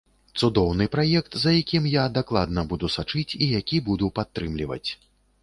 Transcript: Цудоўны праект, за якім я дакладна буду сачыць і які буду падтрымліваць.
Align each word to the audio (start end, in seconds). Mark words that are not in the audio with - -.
Цудоўны 0.39 0.87
праект, 0.95 1.37
за 1.41 1.53
якім 1.57 1.85
я 1.91 2.07
дакладна 2.17 2.65
буду 2.73 2.91
сачыць 2.97 3.27
і 3.35 3.45
які 3.59 3.83
буду 3.93 4.11
падтрымліваць. 4.19 4.85